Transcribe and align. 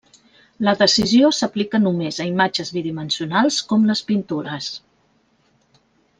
La 0.67 0.71
decisió 0.77 1.29
s'aplica 1.39 1.79
només 1.83 2.17
a 2.17 2.27
imatges 2.29 2.73
bidimensionals 2.79 3.61
com 3.75 3.87
les 3.93 4.03
pintures. 4.11 4.73